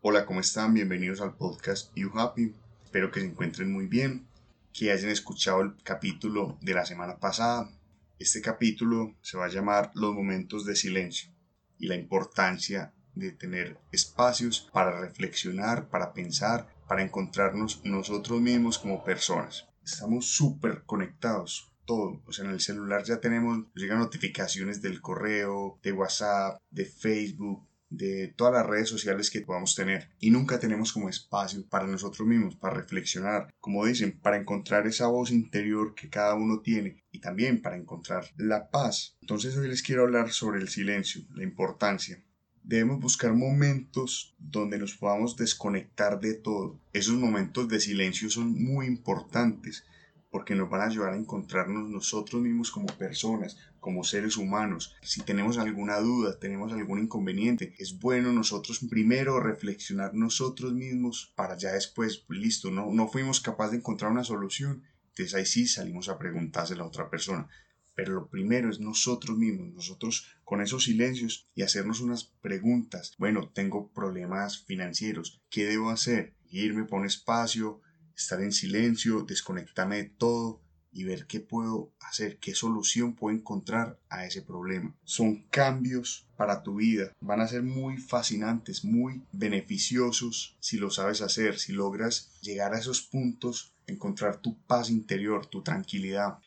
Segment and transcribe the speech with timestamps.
[0.00, 0.74] Hola, ¿cómo están?
[0.74, 2.54] Bienvenidos al podcast You Happy.
[2.84, 4.28] Espero que se encuentren muy bien,
[4.72, 7.68] que hayan escuchado el capítulo de la semana pasada.
[8.16, 11.32] Este capítulo se va a llamar Los momentos de silencio
[11.80, 19.02] y la importancia de tener espacios para reflexionar, para pensar, para encontrarnos nosotros mismos como
[19.02, 19.66] personas.
[19.84, 22.22] Estamos súper conectados, todo.
[22.24, 27.67] O sea, en el celular ya tenemos, llegan notificaciones del correo, de WhatsApp, de Facebook,
[27.90, 32.26] de todas las redes sociales que podamos tener y nunca tenemos como espacio para nosotros
[32.26, 37.20] mismos, para reflexionar, como dicen, para encontrar esa voz interior que cada uno tiene y
[37.20, 39.16] también para encontrar la paz.
[39.20, 42.22] Entonces hoy les quiero hablar sobre el silencio, la importancia.
[42.62, 46.78] Debemos buscar momentos donde nos podamos desconectar de todo.
[46.92, 49.84] Esos momentos de silencio son muy importantes
[50.30, 54.94] porque nos van a ayudar a encontrarnos nosotros mismos como personas, como seres humanos.
[55.02, 61.56] Si tenemos alguna duda, tenemos algún inconveniente, es bueno nosotros primero reflexionar nosotros mismos para
[61.56, 66.08] ya después, listo, no, no fuimos capaces de encontrar una solución, entonces ahí sí salimos
[66.08, 67.48] a preguntarse a la otra persona.
[67.94, 73.16] Pero lo primero es nosotros mismos, nosotros con esos silencios y hacernos unas preguntas.
[73.18, 76.36] Bueno, tengo problemas financieros, ¿qué debo hacer?
[76.50, 77.80] Irme por un espacio,
[78.18, 80.60] estar en silencio, desconectarme de todo
[80.92, 84.94] y ver qué puedo hacer, qué solución puedo encontrar a ese problema.
[85.04, 87.12] Son cambios para tu vida.
[87.20, 92.78] Van a ser muy fascinantes, muy beneficiosos si lo sabes hacer, si logras llegar a
[92.78, 96.38] esos puntos, encontrar tu paz interior, tu tranquilidad.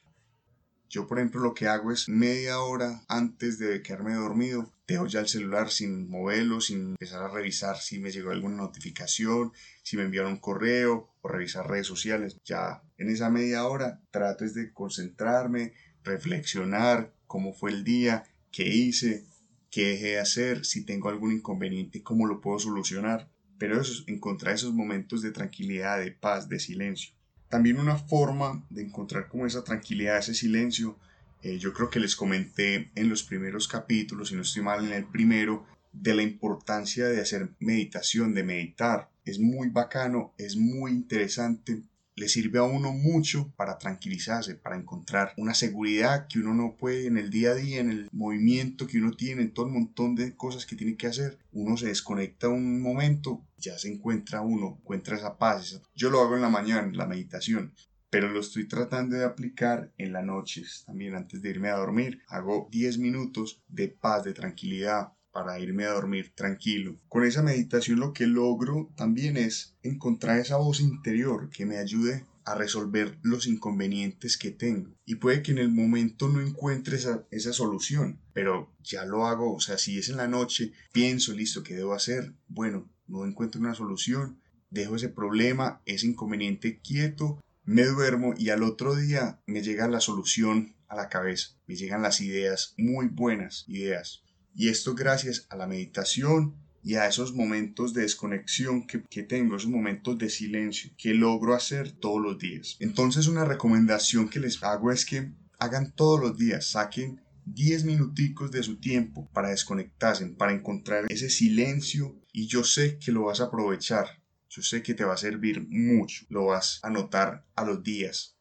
[0.91, 5.21] Yo, por ejemplo, lo que hago es media hora antes de quedarme dormido, dejo ya
[5.21, 9.53] el celular sin moverlo, sin empezar a revisar si me llegó alguna notificación,
[9.83, 12.35] si me enviaron un correo o revisar redes sociales.
[12.43, 15.71] Ya en esa media hora trato de concentrarme,
[16.03, 19.23] reflexionar cómo fue el día, qué hice,
[19.69, 23.31] qué dejé de hacer, si tengo algún inconveniente, cómo lo puedo solucionar.
[23.57, 27.13] Pero eso es encontrar esos momentos de tranquilidad, de paz, de silencio.
[27.51, 30.97] También una forma de encontrar como esa tranquilidad, ese silencio,
[31.43, 34.93] eh, yo creo que les comenté en los primeros capítulos, si no estoy mal en
[34.93, 39.09] el primero, de la importancia de hacer meditación, de meditar.
[39.25, 41.81] Es muy bacano, es muy interesante,
[42.21, 47.07] le sirve a uno mucho para tranquilizarse, para encontrar una seguridad que uno no puede
[47.07, 50.13] en el día a día, en el movimiento que uno tiene, en todo el montón
[50.13, 51.39] de cosas que tiene que hacer.
[51.51, 55.81] Uno se desconecta un momento, ya se encuentra uno, encuentra esa paz.
[55.95, 57.73] Yo lo hago en la mañana, en la meditación,
[58.11, 60.83] pero lo estoy tratando de aplicar en las noches.
[60.85, 65.85] También antes de irme a dormir, hago 10 minutos de paz, de tranquilidad, para irme
[65.85, 66.97] a dormir tranquilo.
[67.07, 72.25] Con esa meditación lo que logro también es encontrar esa voz interior que me ayude
[72.43, 74.91] a resolver los inconvenientes que tengo.
[75.05, 79.53] Y puede que en el momento no encuentre esa, esa, solución, pero ya lo hago,
[79.53, 82.33] o sea, si es en la noche, pienso, listo, ¿qué debo hacer?
[82.47, 84.39] Bueno, no encuentro una solución,
[84.69, 89.99] dejo ese problema, ese inconveniente quieto, me duermo y al otro día me llega la
[89.99, 94.23] solución a la cabeza, me llegan las ideas, muy buenas ideas.
[94.53, 99.55] Y esto gracias a la meditación y a esos momentos de desconexión que, que, tengo,
[99.55, 102.77] esos momentos de silencio que logro hacer todos los días.
[102.79, 108.51] Entonces una recomendación que les hago es que hagan todos los días, saquen 10 minuticos
[108.51, 113.41] de su tiempo para desconectarse, para encontrar ese silencio y yo sé que lo vas
[113.41, 117.65] a aprovechar, yo sé que te va a servir mucho, lo vas a notar a
[117.65, 118.37] los días.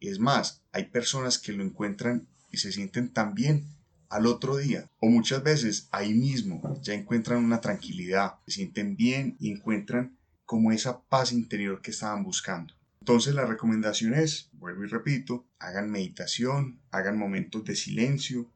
[0.00, 3.74] Es más, hay personas que lo encuentran y se sienten tan bien
[4.14, 9.36] al otro día o muchas veces ahí mismo ya encuentran una tranquilidad, se sienten bien
[9.40, 12.74] y encuentran como esa paz interior que estaban buscando.
[13.00, 18.48] Entonces la recomendación es, vuelvo y repito, hagan meditación, hagan momentos de silencio.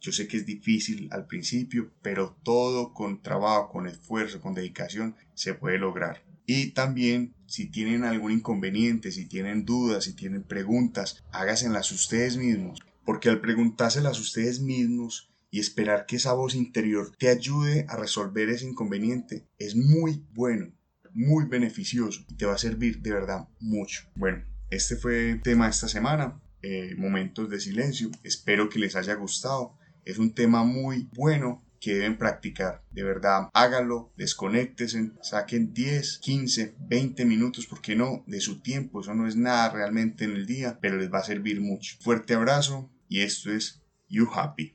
[0.00, 5.16] Yo sé que es difícil al principio, pero todo con trabajo, con esfuerzo, con dedicación
[5.34, 6.22] se puede lograr.
[6.46, 12.80] Y también si tienen algún inconveniente, si tienen dudas, si tienen preguntas, hágaselas ustedes mismos
[13.04, 18.48] porque al preguntárselas ustedes mismos y esperar que esa voz interior te ayude a resolver
[18.48, 20.72] ese inconveniente es muy bueno,
[21.12, 24.02] muy beneficioso y te va a servir de verdad mucho.
[24.16, 28.96] Bueno, este fue el tema de esta semana, eh, momentos de silencio, espero que les
[28.96, 32.82] haya gustado, es un tema muy bueno que deben practicar.
[32.90, 39.02] De verdad, háganlo, desconéctense, saquen 10, 15, 20 minutos, porque no, de su tiempo.
[39.02, 41.96] Eso no es nada realmente en el día, pero les va a servir mucho.
[42.00, 44.74] Fuerte abrazo, y esto es You Happy.